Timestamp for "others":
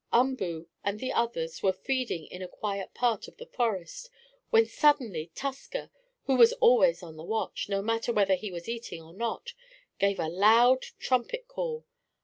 1.13-1.61